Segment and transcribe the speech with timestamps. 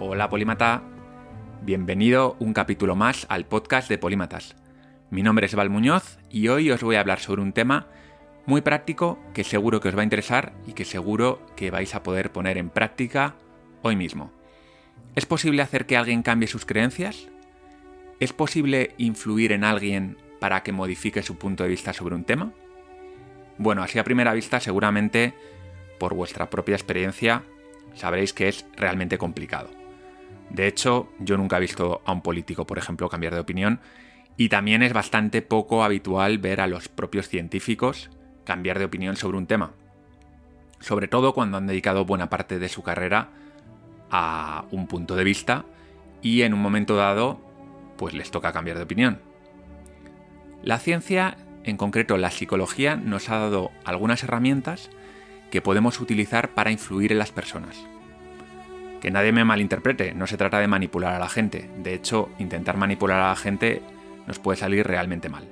[0.00, 0.82] Hola Polímata,
[1.60, 4.56] bienvenido un capítulo más al podcast de Polímatas.
[5.10, 7.86] Mi nombre es Val Muñoz y hoy os voy a hablar sobre un tema
[8.46, 12.02] muy práctico que seguro que os va a interesar y que seguro que vais a
[12.02, 13.36] poder poner en práctica
[13.82, 14.32] hoy mismo.
[15.14, 17.28] ¿Es posible hacer que alguien cambie sus creencias?
[18.18, 22.52] ¿Es posible influir en alguien para que modifique su punto de vista sobre un tema?
[23.58, 25.34] Bueno, así a primera vista seguramente
[26.00, 27.44] por vuestra propia experiencia
[27.94, 29.81] sabréis que es realmente complicado.
[30.50, 33.80] De hecho, yo nunca he visto a un político, por ejemplo, cambiar de opinión
[34.36, 38.10] y también es bastante poco habitual ver a los propios científicos
[38.44, 39.72] cambiar de opinión sobre un tema.
[40.80, 43.28] Sobre todo cuando han dedicado buena parte de su carrera
[44.10, 45.64] a un punto de vista
[46.22, 47.40] y en un momento dado
[47.96, 49.20] pues les toca cambiar de opinión.
[50.62, 54.90] La ciencia, en concreto la psicología, nos ha dado algunas herramientas
[55.50, 57.86] que podemos utilizar para influir en las personas.
[59.02, 61.68] Que nadie me malinterprete, no se trata de manipular a la gente.
[61.78, 63.82] De hecho, intentar manipular a la gente
[64.28, 65.48] nos puede salir realmente mal.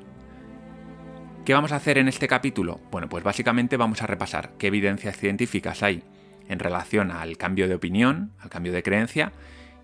[1.45, 2.79] ¿Qué vamos a hacer en este capítulo?
[2.93, 6.05] Bueno, pues básicamente vamos a repasar qué evidencias científicas hay
[6.49, 9.33] en relación al cambio de opinión, al cambio de creencia,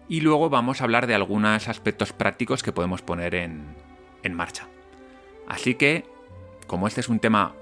[0.08, 3.64] y luego vamos a hablar de algunos aspectos prácticos que podemos poner en,
[4.22, 4.68] en marcha.
[5.48, 6.04] Así que,
[6.68, 7.52] como este es un tema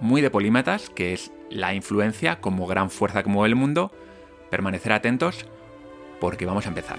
[0.00, 3.92] muy de polímatas, que es la influencia como gran fuerza que mueve el mundo,
[4.50, 5.46] permanecer atentos
[6.20, 6.98] porque vamos a empezar.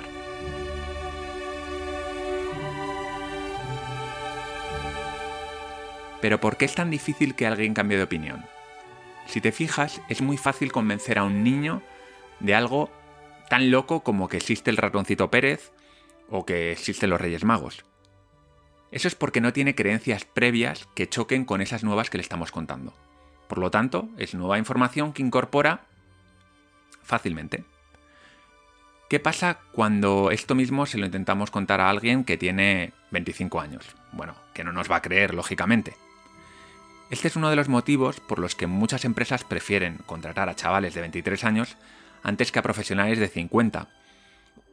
[6.21, 8.45] Pero ¿por qué es tan difícil que alguien cambie de opinión?
[9.27, 11.81] Si te fijas, es muy fácil convencer a un niño
[12.39, 12.89] de algo
[13.49, 15.71] tan loco como que existe el ratoncito Pérez
[16.29, 17.85] o que existen los Reyes Magos.
[18.91, 22.51] Eso es porque no tiene creencias previas que choquen con esas nuevas que le estamos
[22.51, 22.93] contando.
[23.47, 25.85] Por lo tanto, es nueva información que incorpora
[27.03, 27.63] fácilmente.
[29.09, 33.85] ¿Qué pasa cuando esto mismo se lo intentamos contar a alguien que tiene 25 años?
[34.11, 35.95] Bueno, que no nos va a creer, lógicamente.
[37.09, 40.93] Este es uno de los motivos por los que muchas empresas prefieren contratar a chavales
[40.93, 41.77] de 23 años
[42.21, 43.87] antes que a profesionales de 50,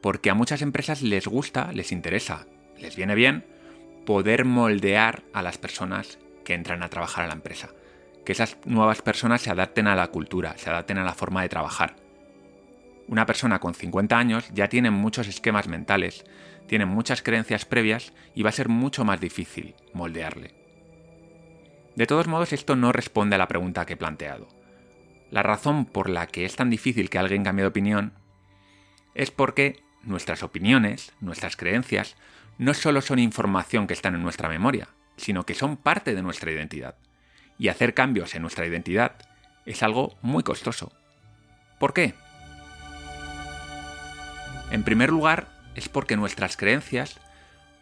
[0.01, 2.45] porque a muchas empresas les gusta, les interesa,
[2.77, 3.45] les viene bien
[4.05, 7.69] poder moldear a las personas que entran a trabajar a la empresa
[8.25, 11.49] que esas nuevas personas se adapten a la cultura, se adapten a la forma de
[11.49, 11.95] trabajar.
[13.07, 16.25] Una persona con 50 años ya tiene muchos esquemas mentales,
[16.67, 20.55] tiene muchas creencias previas y va a ser mucho más difícil moldearle.
[21.95, 24.47] De todos modos, esto no responde a la pregunta que he planteado.
[25.31, 28.13] La razón por la que es tan difícil que alguien cambie de opinión
[29.13, 32.15] es porque nuestras opiniones, nuestras creencias,
[32.57, 36.51] no solo son información que están en nuestra memoria, sino que son parte de nuestra
[36.51, 36.95] identidad
[37.57, 39.15] y hacer cambios en nuestra identidad
[39.65, 40.91] es algo muy costoso.
[41.79, 42.13] ¿Por qué?
[44.71, 47.19] En primer lugar, es porque nuestras creencias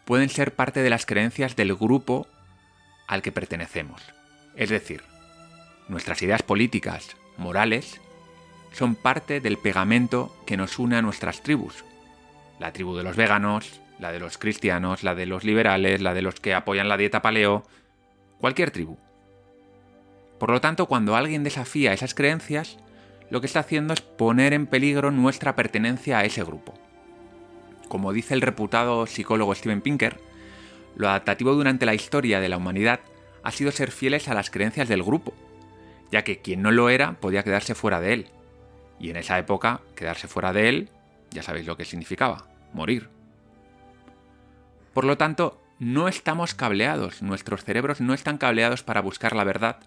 [0.04, 2.26] pueden ser parte de las creencias del grupo
[3.06, 4.02] al que pertenecemos.
[4.56, 5.02] Es decir,
[5.88, 8.00] nuestras ideas políticas, morales,
[8.72, 11.84] son parte del pegamento que nos une a nuestras tribus.
[12.58, 16.22] La tribu de los veganos, la de los cristianos, la de los liberales, la de
[16.22, 17.64] los que apoyan la dieta paleo,
[18.38, 18.98] cualquier tribu.
[20.38, 22.78] Por lo tanto, cuando alguien desafía esas creencias,
[23.34, 26.72] lo que está haciendo es poner en peligro nuestra pertenencia a ese grupo.
[27.88, 30.20] Como dice el reputado psicólogo Steven Pinker,
[30.94, 33.00] lo adaptativo durante la historia de la humanidad
[33.42, 35.34] ha sido ser fieles a las creencias del grupo,
[36.12, 38.26] ya que quien no lo era podía quedarse fuera de él.
[39.00, 40.90] Y en esa época, quedarse fuera de él,
[41.32, 43.08] ya sabéis lo que significaba, morir.
[44.92, 49.80] Por lo tanto, no estamos cableados, nuestros cerebros no están cableados para buscar la verdad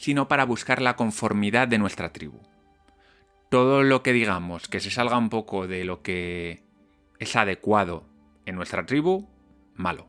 [0.00, 2.40] sino para buscar la conformidad de nuestra tribu.
[3.50, 6.62] Todo lo que digamos que se salga un poco de lo que
[7.18, 8.04] es adecuado
[8.46, 9.28] en nuestra tribu,
[9.74, 10.06] malo.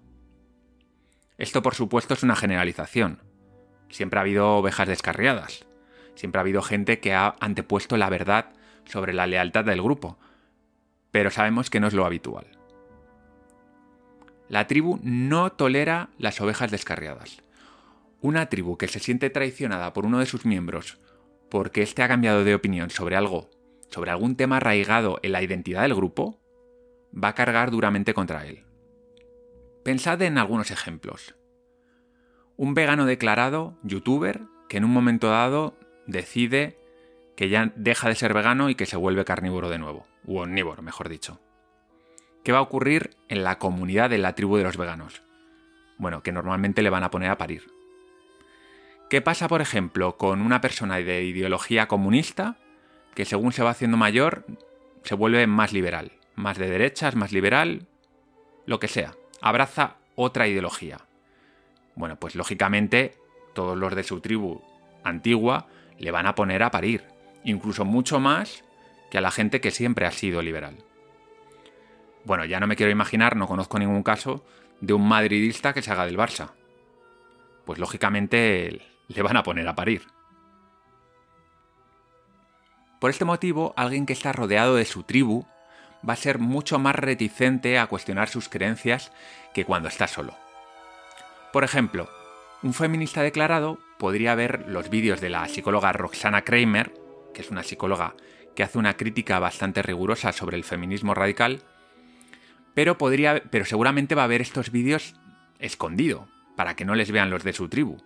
[1.39, 3.23] Esto por supuesto es una generalización.
[3.89, 5.65] Siempre ha habido ovejas descarriadas.
[6.13, 8.51] Siempre ha habido gente que ha antepuesto la verdad
[8.85, 10.19] sobre la lealtad del grupo.
[11.09, 12.45] Pero sabemos que no es lo habitual.
[14.49, 17.41] La tribu no tolera las ovejas descarriadas.
[18.21, 20.99] Una tribu que se siente traicionada por uno de sus miembros
[21.51, 23.49] porque éste ha cambiado de opinión sobre algo,
[23.89, 26.39] sobre algún tema arraigado en la identidad del grupo,
[27.13, 28.63] va a cargar duramente contra él.
[29.83, 31.35] Pensad en algunos ejemplos.
[32.55, 35.77] Un vegano declarado, youtuber, que en un momento dado
[36.07, 36.79] decide
[37.35, 40.81] que ya deja de ser vegano y que se vuelve carnívoro de nuevo, u omnívoro,
[40.81, 41.41] mejor dicho.
[42.45, 45.21] ¿Qué va a ocurrir en la comunidad de la tribu de los veganos?
[45.97, 47.80] Bueno, que normalmente le van a poner a parir.
[49.11, 52.55] ¿Qué pasa, por ejemplo, con una persona de ideología comunista
[53.13, 54.45] que según se va haciendo mayor
[55.03, 57.87] se vuelve más liberal, más de derechas, más liberal,
[58.65, 59.11] lo que sea.
[59.41, 60.99] Abraza otra ideología.
[61.93, 63.15] Bueno, pues lógicamente
[63.53, 64.61] todos los de su tribu
[65.03, 65.67] antigua
[65.99, 67.03] le van a poner a parir,
[67.43, 68.63] incluso mucho más
[69.09, 70.77] que a la gente que siempre ha sido liberal.
[72.23, 74.45] Bueno, ya no me quiero imaginar, no conozco ningún caso
[74.79, 76.51] de un madridista que se haga del Barça.
[77.65, 80.03] Pues lógicamente le van a poner a parir.
[82.99, 85.47] Por este motivo, alguien que está rodeado de su tribu
[86.07, 89.11] va a ser mucho más reticente a cuestionar sus creencias
[89.53, 90.35] que cuando está solo.
[91.51, 92.09] Por ejemplo,
[92.63, 96.93] un feminista declarado podría ver los vídeos de la psicóloga Roxana Kramer,
[97.33, 98.15] que es una psicóloga
[98.55, 101.63] que hace una crítica bastante rigurosa sobre el feminismo radical,
[102.73, 105.15] pero, podría, pero seguramente va a ver estos vídeos
[105.59, 107.97] escondido, para que no les vean los de su tribu.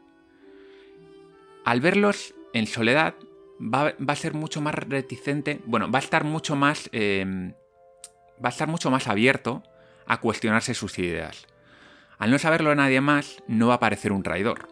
[1.66, 3.16] Al verlos en soledad,
[3.60, 7.54] va, a ser mucho más reticente, bueno, va a estar mucho más, em,
[8.34, 9.64] va a estar mucho más abierto
[10.06, 11.48] a cuestionarse sus ideas.
[12.20, 14.68] Al no saberlo nadie más, no va a parecer un traidor.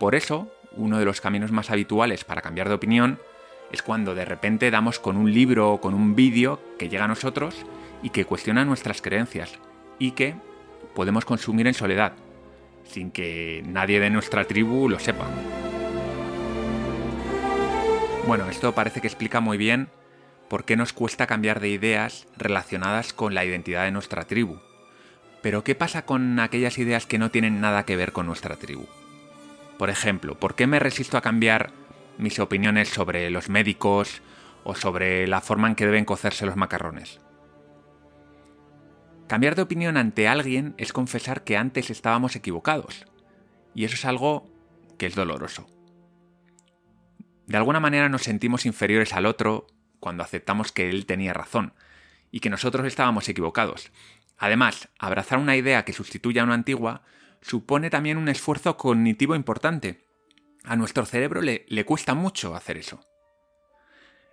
[0.00, 3.20] Por eso, uno de los caminos más habituales para cambiar de opinión
[3.70, 7.08] es cuando de repente damos con un libro o con un vídeo que llega a
[7.08, 7.64] nosotros
[8.02, 9.58] y que cuestiona nuestras creencias
[10.00, 10.34] y que
[10.96, 12.12] podemos consumir en soledad,
[12.84, 15.26] sin que nadie de nuestra tribu lo sepa.
[18.26, 19.88] Bueno, esto parece que explica muy bien
[20.48, 24.58] por qué nos cuesta cambiar de ideas relacionadas con la identidad de nuestra tribu.
[25.42, 28.86] Pero ¿qué pasa con aquellas ideas que no tienen nada que ver con nuestra tribu?
[29.78, 31.70] Por ejemplo, ¿por qué me resisto a cambiar
[32.18, 34.22] mis opiniones sobre los médicos
[34.64, 37.20] o sobre la forma en que deben cocerse los macarrones?
[39.28, 43.06] Cambiar de opinión ante alguien es confesar que antes estábamos equivocados.
[43.72, 44.48] Y eso es algo
[44.98, 45.75] que es doloroso.
[47.46, 49.66] De alguna manera nos sentimos inferiores al otro
[50.00, 51.72] cuando aceptamos que él tenía razón
[52.30, 53.90] y que nosotros estábamos equivocados.
[54.36, 57.02] Además, abrazar una idea que sustituya a una antigua
[57.40, 60.04] supone también un esfuerzo cognitivo importante.
[60.64, 63.00] A nuestro cerebro le, le cuesta mucho hacer eso.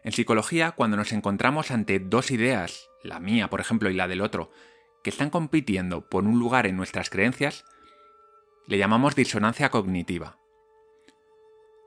[0.04, 4.21] En psicología, cuando nos encontramos ante dos ideas, la mía, por ejemplo, y la del
[4.21, 4.51] otro,
[5.04, 7.63] que están compitiendo por un lugar en nuestras creencias,
[8.68, 10.38] le llamamos disonancia cognitiva.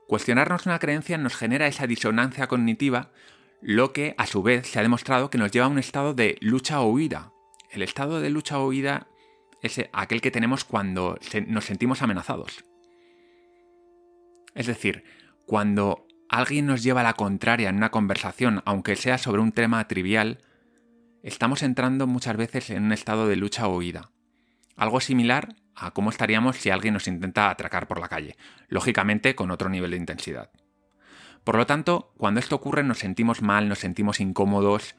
[0.07, 3.11] Cuestionarnos una creencia nos genera esa disonancia cognitiva,
[3.61, 6.37] lo que a su vez se ha demostrado que nos lleva a un estado de
[6.39, 7.33] lucha o huida.
[7.71, 9.07] El estado de lucha o huida
[9.61, 12.63] es aquel que tenemos cuando nos sentimos amenazados.
[14.55, 15.03] Es decir,
[15.45, 19.85] cuando alguien nos lleva a la contraria en una conversación, aunque sea sobre un tema
[19.89, 20.39] trivial,
[21.21, 24.11] estamos entrando muchas veces en un estado de lucha o huida.
[24.77, 28.35] Algo similar a cómo estaríamos si alguien nos intenta atracar por la calle,
[28.67, 30.49] lógicamente con otro nivel de intensidad.
[31.43, 34.95] Por lo tanto, cuando esto ocurre nos sentimos mal, nos sentimos incómodos,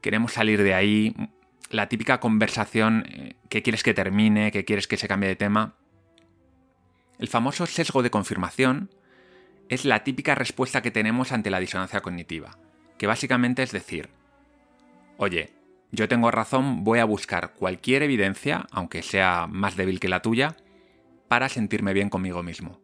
[0.00, 1.14] queremos salir de ahí,
[1.70, 5.74] la típica conversación eh, que quieres que termine, que quieres que se cambie de tema.
[7.18, 8.90] El famoso sesgo de confirmación
[9.68, 12.58] es la típica respuesta que tenemos ante la disonancia cognitiva,
[12.98, 14.10] que básicamente es decir,
[15.16, 15.52] oye,
[15.92, 20.56] yo tengo razón, voy a buscar cualquier evidencia, aunque sea más débil que la tuya,
[21.28, 22.80] para sentirme bien conmigo mismo.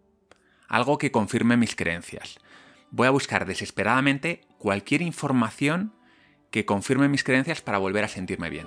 [0.68, 2.38] Algo que confirme mis creencias.
[2.90, 5.94] Voy a buscar desesperadamente cualquier información
[6.50, 8.66] que confirme mis creencias para volver a sentirme bien.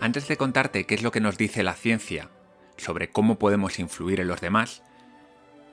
[0.00, 2.28] Antes de contarte qué es lo que nos dice la ciencia
[2.76, 4.82] sobre cómo podemos influir en los demás,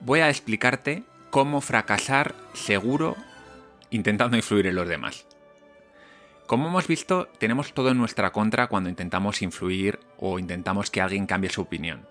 [0.02, 3.18] voy a explicarte cómo fracasar seguro
[3.92, 5.28] intentando influir en los demás.
[6.48, 11.28] Como hemos visto, tenemos todo en nuestra contra cuando intentamos influir o intentamos que alguien
[11.28, 12.08] cambie su opinión.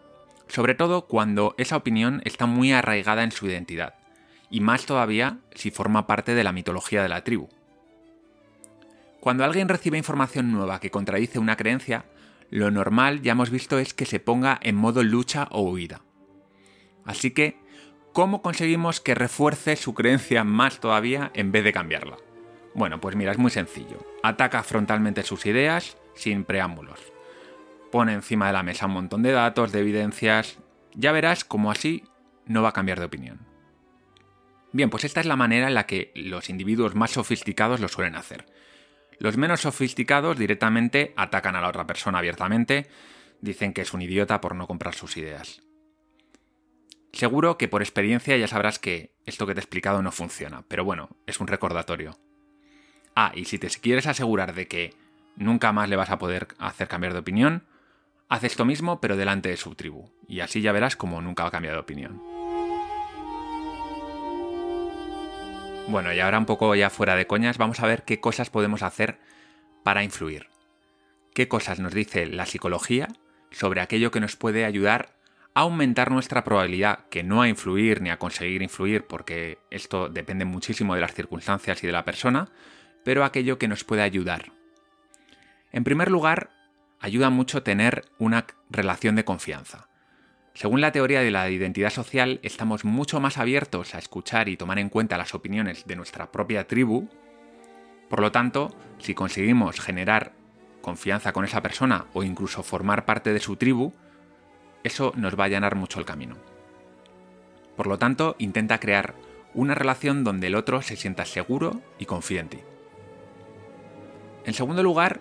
[0.48, 3.94] Sobre todo cuando esa opinión está muy arraigada en su identidad,
[4.48, 7.48] y más todavía si forma parte de la mitología de la tribu.
[9.20, 12.06] Cuando alguien recibe información nueva que contradice una creencia,
[12.48, 16.00] lo normal, ya hemos visto, es que se ponga en modo lucha o huida.
[17.04, 17.58] Así que
[18.12, 22.16] ¿Cómo conseguimos que refuerce su creencia más todavía en vez de cambiarla?
[22.74, 23.98] Bueno, pues mira, es muy sencillo.
[24.24, 26.98] Ataca frontalmente sus ideas sin preámbulos.
[27.92, 30.58] Pone encima de la mesa un montón de datos, de evidencias.
[30.92, 32.02] Ya verás cómo así
[32.46, 33.46] no va a cambiar de opinión.
[34.72, 38.16] Bien, pues esta es la manera en la que los individuos más sofisticados lo suelen
[38.16, 38.46] hacer.
[39.20, 42.88] Los menos sofisticados directamente atacan a la otra persona abiertamente,
[43.40, 45.62] dicen que es un idiota por no comprar sus ideas.
[47.12, 50.84] Seguro que por experiencia ya sabrás que esto que te he explicado no funciona, pero
[50.84, 52.18] bueno, es un recordatorio.
[53.16, 54.94] Ah, y si te quieres asegurar de que
[55.36, 57.64] nunca más le vas a poder hacer cambiar de opinión,
[58.28, 61.48] haz esto mismo pero delante de su tribu, y así ya verás como nunca va
[61.48, 62.22] a cambiar de opinión.
[65.88, 68.82] Bueno, y ahora un poco ya fuera de coñas, vamos a ver qué cosas podemos
[68.82, 69.18] hacer
[69.82, 70.46] para influir.
[71.34, 73.08] ¿Qué cosas nos dice la psicología
[73.50, 75.19] sobre aquello que nos puede ayudar
[75.54, 80.94] aumentar nuestra probabilidad, que no a influir ni a conseguir influir, porque esto depende muchísimo
[80.94, 82.50] de las circunstancias y de la persona,
[83.04, 84.52] pero aquello que nos puede ayudar.
[85.72, 86.50] En primer lugar,
[87.00, 89.88] ayuda mucho tener una relación de confianza.
[90.54, 94.78] Según la teoría de la identidad social, estamos mucho más abiertos a escuchar y tomar
[94.78, 97.08] en cuenta las opiniones de nuestra propia tribu.
[98.08, 100.32] Por lo tanto, si conseguimos generar
[100.82, 103.94] confianza con esa persona o incluso formar parte de su tribu,
[104.84, 106.36] eso nos va a allanar mucho el camino.
[107.76, 109.14] Por lo tanto, intenta crear
[109.54, 112.58] una relación donde el otro se sienta seguro y confíe en ti.
[114.44, 115.20] En segundo lugar,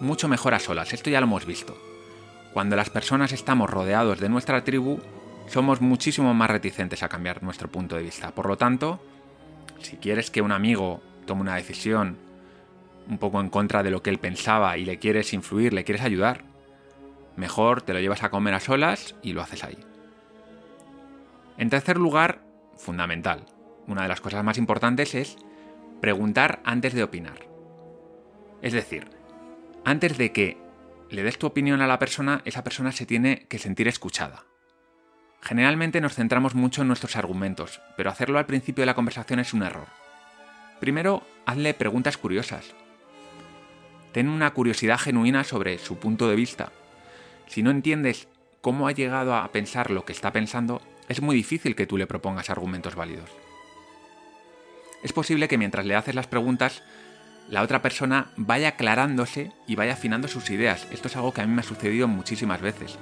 [0.00, 1.76] mucho mejor a solas, esto ya lo hemos visto.
[2.52, 5.00] Cuando las personas estamos rodeados de nuestra tribu,
[5.46, 8.30] somos muchísimo más reticentes a cambiar nuestro punto de vista.
[8.32, 9.00] Por lo tanto,
[9.80, 12.16] si quieres que un amigo tome una decisión
[13.08, 16.04] un poco en contra de lo que él pensaba y le quieres influir, le quieres
[16.04, 16.44] ayudar,
[17.36, 19.78] mejor te lo llevas a comer a solas y lo haces ahí.
[21.56, 22.42] En tercer lugar,
[22.76, 23.46] fundamental,
[23.86, 25.36] una de las cosas más importantes es
[26.00, 27.46] preguntar antes de opinar.
[28.62, 29.08] Es decir,
[29.84, 30.58] antes de que
[31.10, 34.44] le des tu opinión a la persona, esa persona se tiene que sentir escuchada.
[35.40, 39.52] Generalmente nos centramos mucho en nuestros argumentos, pero hacerlo al principio de la conversación es
[39.52, 39.86] un error.
[40.80, 42.74] Primero, hazle preguntas curiosas.
[44.12, 46.72] Ten una curiosidad genuina sobre su punto de vista.
[47.46, 48.28] Si no entiendes
[48.60, 52.06] cómo ha llegado a pensar lo que está pensando, es muy difícil que tú le
[52.06, 53.30] propongas argumentos válidos.
[55.02, 56.82] Es posible que mientras le haces las preguntas
[57.48, 60.88] la otra persona vaya aclarándose y vaya afinando sus ideas.
[60.90, 62.98] Esto es algo que a mí me ha sucedido muchísimas veces.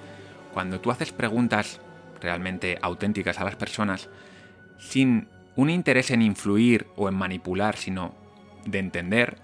[0.52, 1.80] Cuando tú haces preguntas
[2.20, 4.08] realmente auténticas a las personas,
[4.78, 8.14] sin un interés en influir o en manipular, sino
[8.66, 9.38] de entender,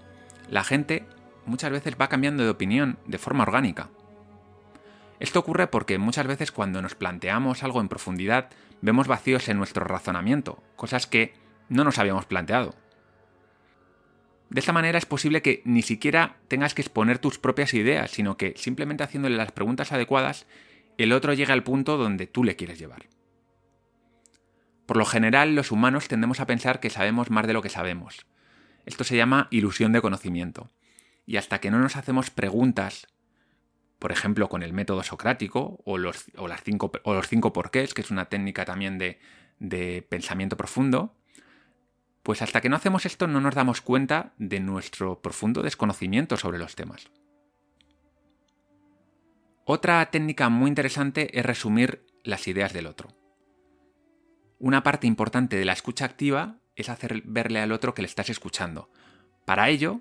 [0.49, 1.05] la gente
[1.45, 3.89] muchas veces va cambiando de opinión de forma orgánica.
[5.19, 8.49] Esto ocurre porque muchas veces cuando nos planteamos algo en profundidad
[8.81, 11.33] vemos vacíos en nuestro razonamiento, cosas que
[11.67, 12.75] no nos habíamos planteado.
[14.49, 18.35] De esta manera es posible que ni siquiera tengas que exponer tus propias ideas, sino
[18.37, 20.47] que simplemente haciéndole las preguntas adecuadas,
[20.97, 23.07] el otro llega al punto donde tú le quieres llevar.
[24.87, 28.25] Por lo general, los humanos tendemos a pensar que sabemos más de lo que sabemos.
[28.87, 30.71] Esto se llama ilusión de conocimiento.
[31.27, 33.07] Y hasta que no nos hacemos preguntas,
[33.99, 38.01] por ejemplo, con el método socrático o los, las cinco, o los cinco porqués, que
[38.01, 39.19] es una técnica también de,
[39.59, 41.15] de pensamiento profundo,
[42.23, 46.59] pues hasta que no hacemos esto no nos damos cuenta de nuestro profundo desconocimiento sobre
[46.59, 47.09] los temas.
[49.65, 53.09] Otra técnica muy interesante es resumir las ideas del otro.
[54.57, 58.29] Una parte importante de la escucha activa es hacer verle al otro que le estás
[58.29, 58.89] escuchando.
[59.45, 59.99] Para ello,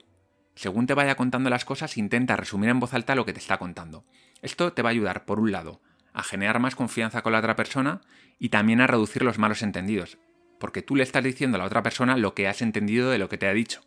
[0.59, 3.59] según te vaya contando las cosas, intenta resumir en voz alta lo que te está
[3.59, 4.05] contando.
[4.43, 5.81] Esto te va a ayudar, por un lado,
[6.13, 8.01] a generar más confianza con la otra persona
[8.41, 10.19] y también a reducir los malos entendidos,
[10.59, 13.29] porque tú le estás diciendo a la otra persona lo que has entendido de lo
[13.29, 13.83] que te ha dicho.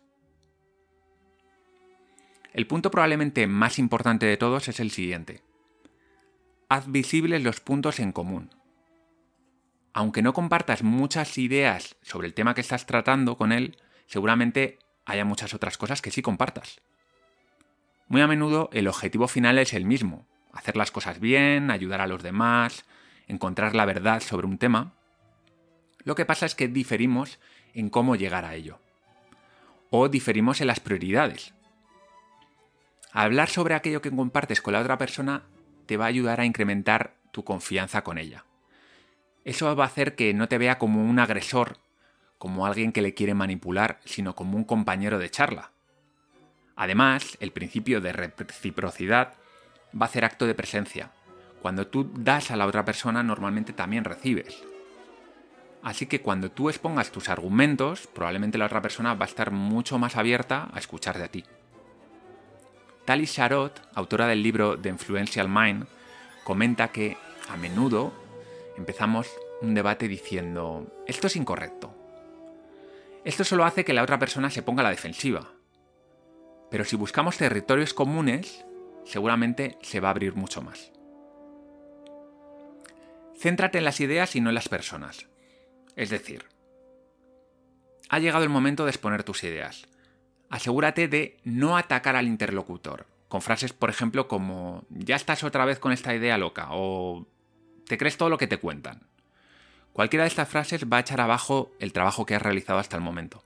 [2.54, 5.42] El punto probablemente más importante de todos es el siguiente.
[6.70, 8.48] Haz visibles los puntos en común.
[9.92, 13.76] Aunque no compartas muchas ideas sobre el tema que estás tratando con él,
[14.06, 16.80] seguramente haya muchas otras cosas que sí compartas.
[18.08, 22.06] Muy a menudo el objetivo final es el mismo, hacer las cosas bien, ayudar a
[22.06, 22.84] los demás,
[23.26, 24.92] encontrar la verdad sobre un tema,
[26.04, 27.38] lo que pasa es que diferimos
[27.74, 28.78] en cómo llegar a ello.
[29.90, 31.54] O diferimos en las prioridades.
[33.12, 35.42] Hablar sobre aquello que compartes con la otra persona
[35.86, 38.44] te va a ayudar a incrementar tu confianza con ella.
[39.44, 41.78] Eso va a hacer que no te vea como un agresor,
[42.42, 45.70] como alguien que le quiere manipular, sino como un compañero de charla.
[46.74, 49.34] Además, el principio de reciprocidad
[49.94, 51.12] va a hacer acto de presencia.
[51.60, 54.60] Cuando tú das a la otra persona, normalmente también recibes.
[55.84, 60.00] Así que cuando tú expongas tus argumentos, probablemente la otra persona va a estar mucho
[60.00, 61.44] más abierta a escuchar de ti.
[63.04, 65.86] Tali Sharot, autora del libro The Influential Mind,
[66.42, 67.16] comenta que
[67.48, 68.12] a menudo
[68.76, 69.28] empezamos
[69.60, 72.01] un debate diciendo, esto es incorrecto.
[73.24, 75.52] Esto solo hace que la otra persona se ponga a la defensiva.
[76.70, 78.64] Pero si buscamos territorios comunes,
[79.04, 80.90] seguramente se va a abrir mucho más.
[83.38, 85.26] Céntrate en las ideas y no en las personas.
[85.96, 86.46] Es decir,
[88.08, 89.86] ha llegado el momento de exponer tus ideas.
[90.50, 95.78] Asegúrate de no atacar al interlocutor, con frases, por ejemplo, como ya estás otra vez
[95.78, 97.26] con esta idea loca o
[97.86, 99.11] te crees todo lo que te cuentan.
[99.92, 103.02] Cualquiera de estas frases va a echar abajo el trabajo que has realizado hasta el
[103.02, 103.44] momento.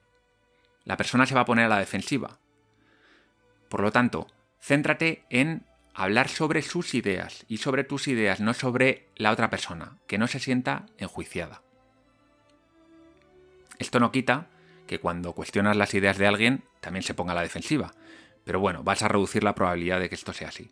[0.84, 2.38] La persona se va a poner a la defensiva.
[3.68, 4.28] Por lo tanto,
[4.60, 9.98] céntrate en hablar sobre sus ideas y sobre tus ideas, no sobre la otra persona,
[10.06, 11.62] que no se sienta enjuiciada.
[13.78, 14.48] Esto no quita
[14.86, 17.92] que cuando cuestionas las ideas de alguien también se ponga a la defensiva,
[18.44, 20.70] pero bueno, vas a reducir la probabilidad de que esto sea así.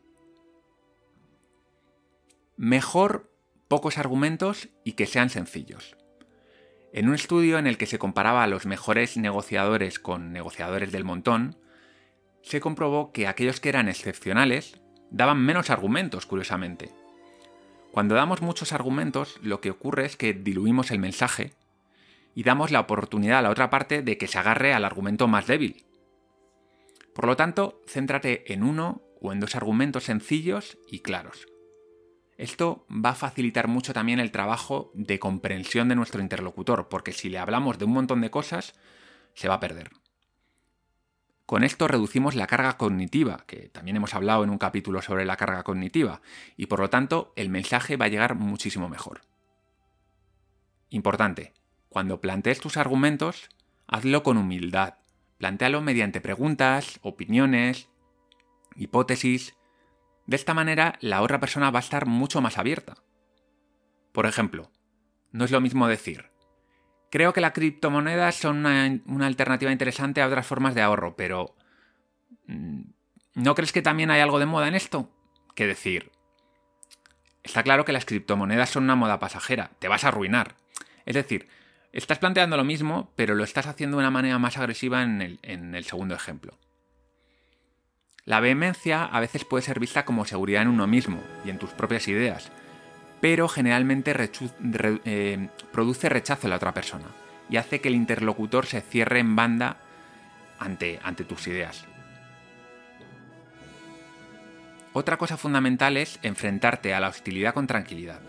[2.57, 3.34] Mejor
[3.75, 5.97] pocos argumentos y que sean sencillos.
[6.93, 11.03] En un estudio en el que se comparaba a los mejores negociadores con negociadores del
[11.03, 11.59] montón,
[12.41, 16.93] se comprobó que aquellos que eran excepcionales daban menos argumentos, curiosamente.
[17.91, 21.55] Cuando damos muchos argumentos, lo que ocurre es que diluimos el mensaje
[22.33, 25.49] y damos la oportunidad a la otra parte de que se agarre al argumento más
[25.49, 25.85] débil.
[27.13, 31.49] Por lo tanto, céntrate en uno o en dos argumentos sencillos y claros.
[32.37, 37.29] Esto va a facilitar mucho también el trabajo de comprensión de nuestro interlocutor, porque si
[37.29, 38.75] le hablamos de un montón de cosas,
[39.35, 39.91] se va a perder.
[41.47, 45.37] Con esto reducimos la carga cognitiva, que también hemos hablado en un capítulo sobre la
[45.37, 46.23] carga cognitiva,
[46.57, 49.21] y por lo tanto el mensaje va a llegar muchísimo mejor.
[50.89, 51.53] Importante,
[51.89, 53.51] cuando plantees tus argumentos,
[53.87, 54.95] hazlo con humildad.
[55.39, 57.89] Plantéalo mediante preguntas, opiniones,
[58.77, 59.55] hipótesis.
[60.27, 62.95] De esta manera, la otra persona va a estar mucho más abierta.
[64.13, 64.71] Por ejemplo,
[65.33, 66.31] no es lo mismo decir,
[67.11, 71.55] creo que las criptomonedas son una, alternativa interesante a otras formas de ahorro, pero
[72.47, 72.83] mm,
[73.35, 75.11] ¿no crees que también hay algo de moda en esto?
[75.55, 76.11] Que decir,
[77.43, 80.57] está claro que las criptomonedas son una moda pasajera, te vas a arruinar.
[81.05, 81.49] Es decir,
[81.95, 85.85] Estás planteando lo mismo, pero lo estás haciendo de una manera más agresiva en el,
[85.85, 86.59] segundo ejemplo.
[88.27, 91.71] La vehemencia a veces puede ser vista como seguridad en uno mismo y en tus
[91.71, 92.51] propias ideas,
[93.21, 94.15] pero generalmente
[95.05, 97.05] eh, produce rechazo en la otra persona
[97.51, 99.77] y hace que el interlocutor se cierre en banda
[100.59, 101.85] ante, ante tus ideas.
[104.95, 108.21] Otra cosa fundamental es enfrentarte a la hostilidad con tranquilidad.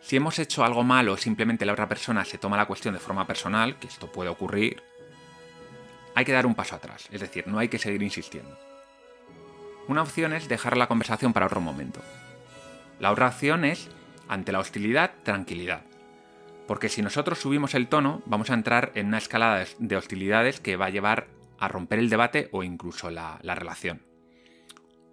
[0.00, 3.26] Si hemos hecho algo malo simplemente la otra persona se toma la cuestión de forma
[3.26, 4.82] personal, que esto puede ocurrir,
[6.14, 8.58] hay que dar un paso atrás, es decir, no hay que seguir insistiendo.
[9.88, 12.00] Una opción es dejar la conversación para otro momento.
[12.98, 13.88] La otra opción es,
[14.28, 15.82] ante la hostilidad, tranquilidad.
[16.66, 20.76] Porque si nosotros subimos el tono, vamos a entrar en una escalada de hostilidades que
[20.76, 21.26] va a llevar
[21.58, 24.02] a romper el debate o incluso la, la relación.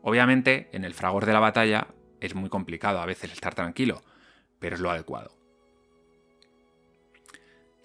[0.04, 1.88] Obviamente, en el fragor de la batalla
[2.22, 4.04] es muy complicado a veces estar tranquilo,
[4.60, 5.36] pero es lo adecuado.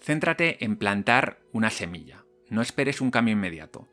[0.01, 2.22] Céntrate en plantar una semilla,
[2.53, 3.89] no esperes un cambio inmediato.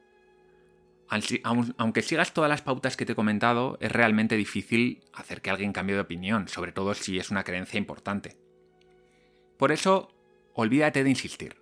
[1.77, 5.71] Aunque sigas todas las pautas que te he comentado, es realmente difícil hacer que alguien
[5.71, 8.37] cambie de opinión, sobre todo si es una creencia importante.
[9.57, 10.13] Por eso,
[10.53, 11.61] olvídate de insistir.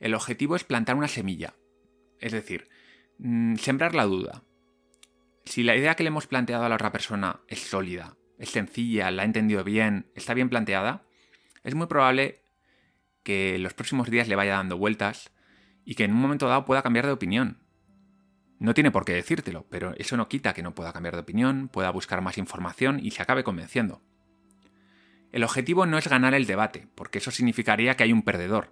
[0.00, 1.54] El objetivo es plantar una semilla,
[2.18, 2.68] es decir,
[3.18, 4.42] mm, sembrar la duda.
[5.44, 9.10] Si la idea que le hemos planteado a la otra persona es sólida, es sencilla,
[9.10, 11.04] la ha entendido bien, está bien planteada,
[11.62, 12.42] es muy probable
[13.22, 15.31] que en los próximos días le vaya dando vueltas
[15.84, 17.58] y que en un momento dado pueda cambiar de opinión.
[18.58, 21.68] No tiene por qué decírtelo, pero eso no quita que no pueda cambiar de opinión,
[21.68, 24.00] pueda buscar más información y se acabe convenciendo.
[25.32, 28.70] El objetivo no es ganar el debate, porque eso significaría que hay un perdedor.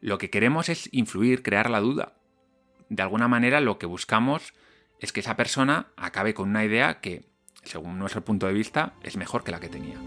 [0.00, 2.14] Lo que queremos es influir, crear la duda.
[2.90, 4.52] De alguna manera lo que buscamos
[5.00, 9.16] es que esa persona acabe con una idea que según nuestro punto de vista, es
[9.16, 9.98] mejor que la que tenía.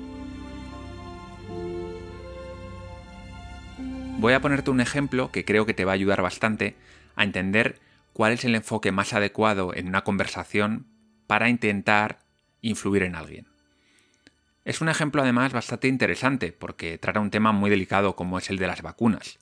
[4.19, 6.75] Voy a ponerte un ejemplo que creo que te va a ayudar bastante
[7.15, 7.79] a entender
[8.13, 10.87] cuál es el enfoque más adecuado en una conversación
[11.27, 12.17] para intentar
[12.61, 13.45] influir en alguien.
[14.65, 18.57] Es un ejemplo además bastante interesante porque trata un tema muy delicado como es el
[18.57, 19.37] de las vacunas.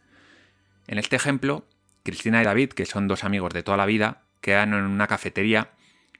[0.87, 1.65] En este ejemplo,
[2.03, 5.71] Cristina y David, que son dos amigos de toda la vida, quedan en una cafetería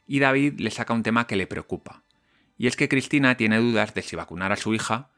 [0.08, 2.04] y David le saca un tema que le preocupa.
[2.58, 5.10] Y es que Cristina tiene dudas de si vacunar a su hija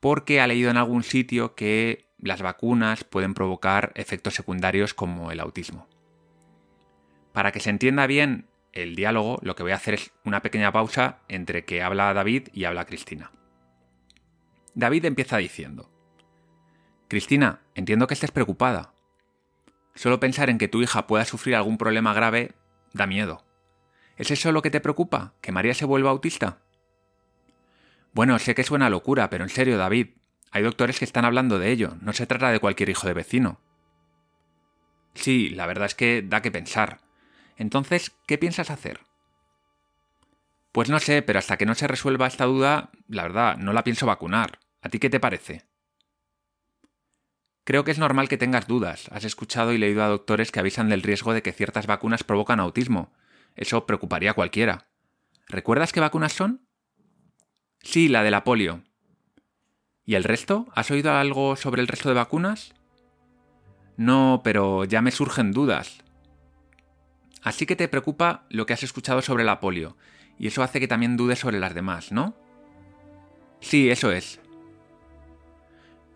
[0.00, 5.40] porque ha leído en algún sitio que las vacunas pueden provocar efectos secundarios como el
[5.40, 5.86] autismo.
[7.32, 10.72] Para que se entienda bien el diálogo, lo que voy a hacer es una pequeña
[10.72, 13.30] pausa entre que habla David y habla Cristina.
[14.74, 15.90] David empieza diciendo,
[17.08, 18.94] Cristina, entiendo que estés preocupada.
[19.94, 22.52] Solo pensar en que tu hija pueda sufrir algún problema grave
[22.94, 23.44] da miedo.
[24.16, 25.34] ¿Es eso lo que te preocupa?
[25.42, 26.62] ¿Que María se vuelva autista?
[28.14, 30.08] Bueno, sé que suena locura, pero en serio, David,
[30.54, 33.58] hay doctores que están hablando de ello, no se trata de cualquier hijo de vecino.
[35.14, 37.00] Sí, la verdad es que da que pensar.
[37.56, 39.00] Entonces, ¿qué piensas hacer?
[40.70, 43.82] Pues no sé, pero hasta que no se resuelva esta duda, la verdad, no la
[43.82, 44.60] pienso vacunar.
[44.80, 45.66] ¿A ti qué te parece?
[47.64, 49.08] Creo que es normal que tengas dudas.
[49.10, 52.60] Has escuchado y leído a doctores que avisan del riesgo de que ciertas vacunas provocan
[52.60, 53.12] autismo.
[53.56, 54.86] Eso preocuparía a cualquiera.
[55.48, 56.68] ¿Recuerdas qué vacunas son?
[57.80, 58.84] Sí, la de la polio.
[60.06, 60.66] ¿Y el resto?
[60.74, 62.74] ¿Has oído algo sobre el resto de vacunas?
[63.96, 66.02] No, pero ya me surgen dudas.
[67.42, 69.96] Así que te preocupa lo que has escuchado sobre la polio,
[70.38, 72.34] y eso hace que también dudes sobre las demás, ¿no?
[73.60, 74.40] Sí, eso es.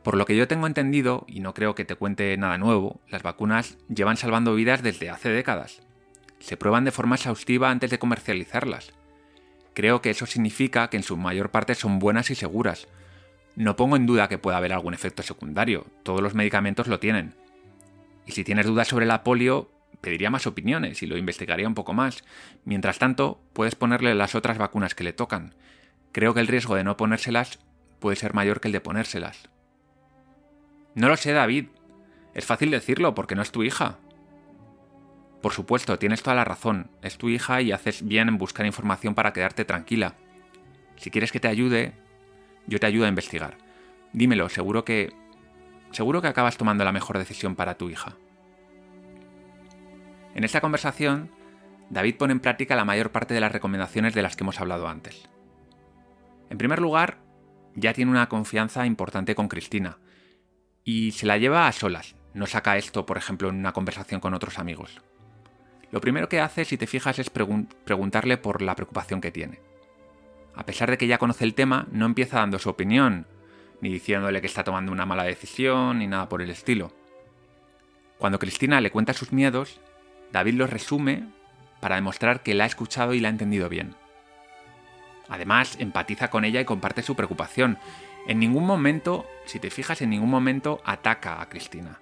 [0.02, 3.22] Por lo que yo tengo entendido, y no creo que te cuente nada nuevo, las
[3.22, 5.82] vacunas llevan salvando vidas desde hace décadas.
[6.40, 8.92] Se prueban de forma exhaustiva antes de comercializarlas.
[9.74, 12.88] Creo que eso significa que en su mayor parte son buenas y seguras.
[13.58, 17.34] No pongo en duda que pueda haber algún efecto secundario, todos los medicamentos lo tienen.
[18.24, 19.68] Y si tienes dudas sobre la polio,
[20.00, 22.22] pediría más opiniones y lo investigaría un poco más.
[22.64, 25.56] Mientras tanto, puedes ponerle las otras vacunas que le tocan.
[26.12, 27.58] Creo que el riesgo de no ponérselas
[27.98, 29.48] puede ser mayor que el de ponérselas.
[30.94, 31.66] No lo sé, David.
[32.34, 33.98] Es fácil decirlo porque no es tu hija.
[35.42, 36.92] Por supuesto, tienes toda la razón.
[37.02, 40.14] Es tu hija y haces bien en buscar información para quedarte tranquila.
[40.94, 41.94] Si quieres que te ayude,
[42.68, 43.58] yo te ayudo a investigar.
[44.12, 45.12] Dímelo, seguro que...
[45.90, 48.16] Seguro que acabas tomando la mejor decisión para tu hija.
[50.34, 51.30] En esta conversación,
[51.88, 54.86] David pone en práctica la mayor parte de las recomendaciones de las que hemos hablado
[54.86, 55.28] antes.
[56.50, 57.18] En primer lugar,
[57.74, 59.98] ya tiene una confianza importante con Cristina,
[60.84, 64.34] y se la lleva a solas, no saca esto, por ejemplo, en una conversación con
[64.34, 65.02] otros amigos.
[65.90, 69.60] Lo primero que hace, si te fijas, es preguntarle por la preocupación que tiene.
[70.58, 73.28] A pesar de que ya conoce el tema, no empieza dando su opinión,
[73.80, 76.92] ni diciéndole que está tomando una mala decisión, ni nada por el estilo.
[78.18, 79.78] Cuando Cristina le cuenta sus miedos,
[80.32, 81.28] David los resume
[81.80, 83.94] para demostrar que la ha escuchado y la ha entendido bien.
[85.28, 87.78] Además, empatiza con ella y comparte su preocupación.
[88.26, 92.00] En ningún momento, si te fijas, en ningún momento ataca a Cristina.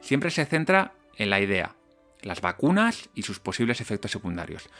[0.00, 1.74] Siempre se centra en la idea,
[2.22, 4.70] las vacunas y sus posibles efectos secundarios.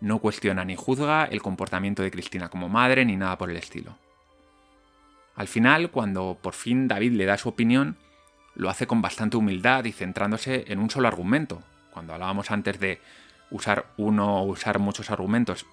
[0.00, 3.96] No cuestiona ni juzga el comportamiento de Cristina como madre ni nada por el estilo.
[5.36, 7.96] Al final, cuando por fin David le da su opinión,
[8.54, 13.00] lo hace con bastante humildad y centrándose en un solo argumento, cuando hablábamos antes de
[13.50, 15.66] usar uno o usar muchos argumentos.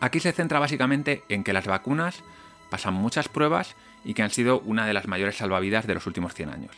[0.00, 2.22] Aquí se centra básicamente en que las vacunas
[2.70, 6.34] pasan muchas pruebas y que han sido una de las mayores salvavidas de los últimos
[6.34, 6.76] 100 años.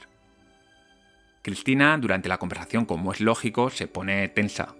[1.43, 4.75] Cristina, durante la conversación, como es lógico, se pone tensa.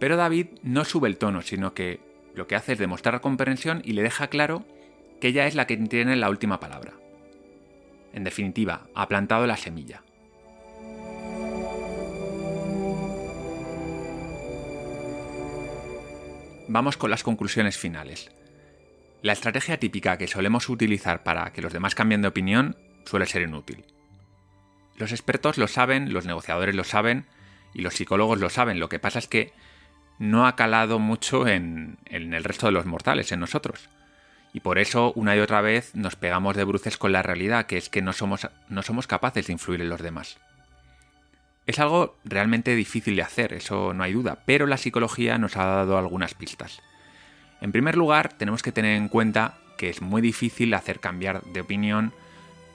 [0.00, 2.00] Pero David no sube el tono, sino que
[2.34, 4.64] lo que hace es demostrar comprensión y le deja claro
[5.20, 6.94] que ella es la que tiene la última palabra.
[8.14, 10.02] En definitiva, ha plantado la semilla.
[16.66, 18.30] Vamos con las conclusiones finales.
[19.22, 23.42] La estrategia típica que solemos utilizar para que los demás cambien de opinión suele ser
[23.42, 23.84] inútil.
[24.96, 27.26] Los expertos lo saben, los negociadores lo saben
[27.74, 28.80] y los psicólogos lo saben.
[28.80, 29.52] Lo que pasa es que
[30.20, 33.88] no ha calado mucho en, el resto de los mortales, en nosotros.
[34.52, 37.78] Y por eso una y otra vez nos pegamos de bruces con la realidad, que
[37.78, 40.38] es que no somos, no somos capaces de influir en los demás.
[41.66, 45.64] Es algo realmente difícil de hacer, eso no hay duda, pero la psicología nos ha
[45.64, 46.82] dado algunas pistas.
[47.62, 51.62] En primer lugar, tenemos que tener en cuenta que es muy difícil hacer cambiar de
[51.62, 52.12] opinión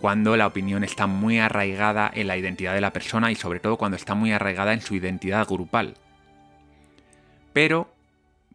[0.02, 3.78] cuando la opinión está muy arraigada en la identidad de la persona y sobre todo
[3.78, 5.96] cuando está muy arraigada en su identidad grupal.
[7.56, 7.88] Pero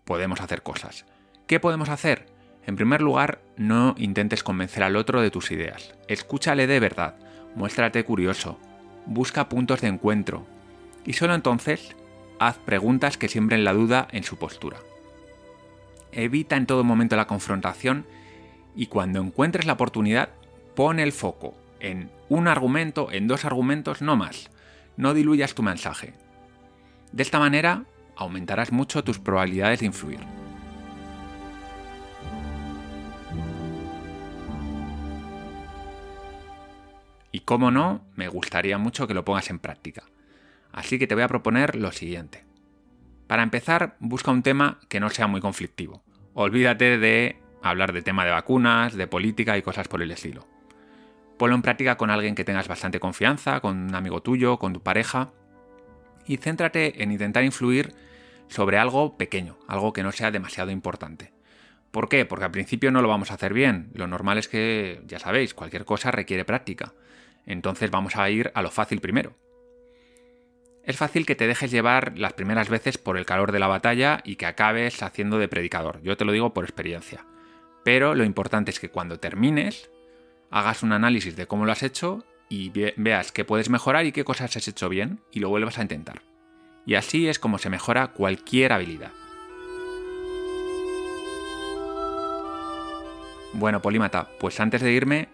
[0.05, 1.07] podemos hacer cosas.
[1.47, 2.27] ¿Qué podemos hacer?
[2.67, 5.95] En primer lugar, no intentes convencer al otro de tus ideas.
[6.07, 7.15] Escúchale de verdad,
[7.55, 8.59] muéstrate curioso,
[9.07, 10.45] busca puntos de encuentro
[11.07, 11.97] y solo entonces
[12.39, 14.77] haz preguntas que siembren la duda en su postura.
[16.13, 18.05] Evita en todo momento la confrontación
[18.77, 20.29] y cuando encuentres la oportunidad,
[20.75, 24.51] pon el foco en un argumento, en dos argumentos, no más.
[24.99, 26.13] No diluyas tu mensaje.
[27.13, 27.85] De esta manera,
[28.21, 30.21] aumentarás mucho tus probabilidades de influir.
[37.33, 40.05] Y como no, me gustaría mucho que lo pongas en práctica.
[40.71, 42.45] Así que te voy a proponer lo siguiente.
[43.27, 46.03] Para empezar, busca un tema que no sea muy conflictivo.
[46.35, 50.47] Olvídate de hablar de tema de vacunas, de política y cosas por el estilo.
[51.39, 54.83] Ponlo en práctica con alguien que tengas bastante confianza, con un amigo tuyo, con tu
[54.83, 55.33] pareja,
[56.27, 57.95] y céntrate en intentar influir
[58.51, 61.33] sobre algo pequeño, algo que no sea demasiado importante.
[61.91, 62.25] ¿Por qué?
[62.25, 63.91] Porque al principio no lo vamos a hacer bien.
[63.95, 66.93] Lo normal es que, ya sabéis, cualquier cosa requiere práctica.
[67.47, 69.37] Entonces vamos a ir a lo fácil primero.
[70.85, 74.21] Es fácil que te dejes llevar las primeras veces por el calor de la batalla
[74.25, 76.01] y que acabes haciendo de predicador.
[76.03, 77.27] Yo te lo digo por experiencia.
[77.85, 79.91] Pero lo importante es que cuando termines,
[80.51, 84.25] hagas un análisis de cómo lo has hecho y veas qué puedes mejorar y qué
[84.25, 86.30] cosas has hecho bien y lo vuelvas a intentar.
[86.87, 89.13] Y así es como se mejora cualquier habilidad.
[93.53, 95.29] Bueno, Polímata, pues antes de irme,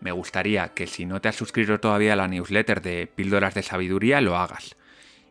[0.00, 3.62] me gustaría que si no te has suscrito todavía a la newsletter de Píldoras de
[3.62, 4.76] Sabiduría, lo hagas.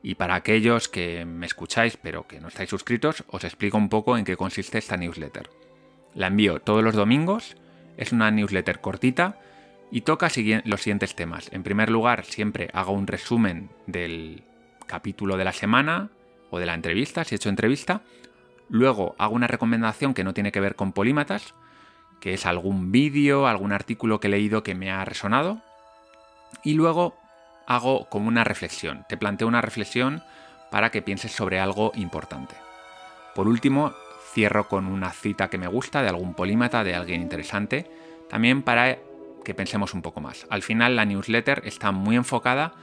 [0.02, 4.18] Y para aquellos que me escucháis pero que no estáis suscritos, os explico un poco
[4.18, 5.50] en qué consiste esta newsletter.
[6.16, 7.56] La envío todos los domingos,
[7.98, 9.40] es una newsletter cortita
[9.92, 10.30] y toca
[10.66, 11.50] los siguientes temas.
[11.54, 14.44] En primer lugar, siempre hago un resumen del
[14.88, 16.10] capítulo de la semana
[16.50, 18.02] o de la entrevista, si he hecho entrevista.
[18.70, 21.54] Luego hago una recomendación que no tiene que ver con polímatas,
[22.20, 25.62] que es algún vídeo, algún artículo que he leído que me ha resonado.
[26.64, 27.18] Y luego
[27.68, 30.24] hago como una reflexión, te planteo una reflexión
[30.72, 32.56] para que pienses sobre algo importante.
[33.36, 33.94] Por último,
[34.34, 37.90] cierro con una cita que me gusta de algún polímata, de alguien interesante,
[38.30, 38.98] también para
[39.44, 40.48] que pensemos un poco más.
[40.50, 42.74] Al final la newsletter está muy enfocada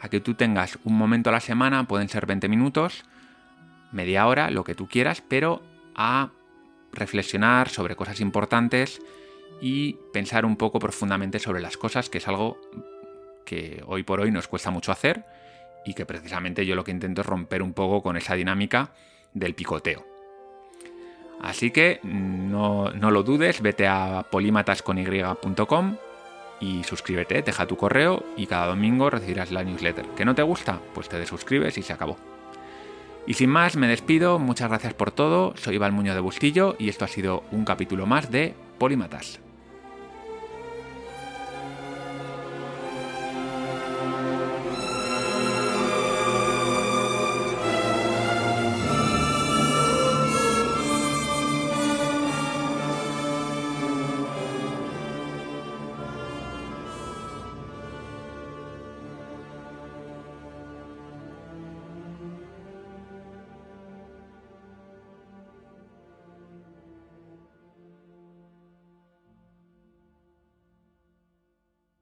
[0.00, 3.04] a que tú tengas un momento a la semana, pueden ser 20 minutos,
[3.92, 5.62] media hora, lo que tú quieras, pero
[5.94, 6.30] a
[6.92, 9.00] reflexionar sobre cosas importantes
[9.60, 12.58] y pensar un poco profundamente sobre las cosas, que es algo
[13.44, 15.24] que hoy por hoy nos cuesta mucho hacer
[15.84, 18.92] y que precisamente yo lo que intento es romper un poco con esa dinámica
[19.32, 20.06] del picoteo.
[21.40, 25.96] Así que no, lo dudes, vete a polímatascony.com
[26.60, 30.06] y suscríbete, deja tu correo y cada domingo recibirás la newsletter.
[30.16, 30.80] ¿Que no te gusta?
[30.94, 32.16] Pues te desuscribes y se acabó.
[33.26, 36.88] Y sin más, me despido, muchas gracias por todo, soy Iván Muñoz de Bustillo y
[36.88, 39.40] esto ha sido un capítulo más de Polímatas.